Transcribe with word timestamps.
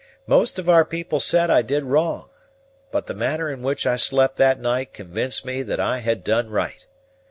Most 0.25 0.57
of 0.57 0.67
our 0.67 0.83
people 0.83 1.19
said 1.19 1.51
I 1.51 1.61
did 1.61 1.83
wrong; 1.83 2.29
but 2.91 3.05
the 3.05 3.13
manner 3.13 3.51
in 3.51 3.61
which 3.61 3.85
I 3.85 3.97
slept 3.97 4.37
that 4.37 4.59
night 4.59 4.95
convinced 4.95 5.45
me 5.45 5.61
that 5.61 5.79
I 5.79 5.99
had 5.99 6.23
done 6.23 6.49
right. 6.49 6.87